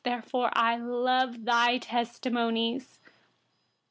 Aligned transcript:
Therefore 0.03 0.49
I 0.53 0.77
love 0.77 1.35
your 1.45 1.79
testimonies. 1.79 2.99